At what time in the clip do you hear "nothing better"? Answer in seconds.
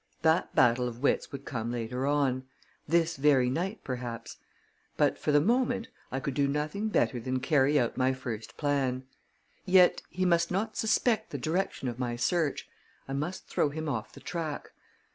6.47-7.19